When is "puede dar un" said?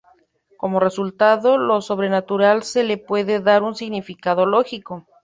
2.97-3.75